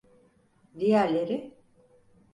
[0.79, 1.53] Diğerleri?